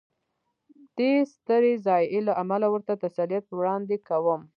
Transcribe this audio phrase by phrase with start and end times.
[0.97, 4.41] دې سترې ضایعې له امله ورته تسلیت وړاندې کوم.